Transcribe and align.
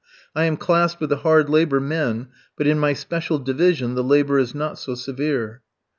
I 0.35 0.45
am 0.45 0.57
classed 0.57 0.99
with 0.99 1.11
the 1.11 1.17
hard 1.17 1.47
labour 1.47 1.79
men, 1.79 2.29
but 2.57 2.65
in 2.65 2.79
my 2.79 2.93
special 2.93 3.37
division 3.37 3.93
the 3.93 4.03
labour 4.03 4.39
is 4.39 4.55
not 4.55 4.79
so 4.79 4.95
severe." 4.95 5.61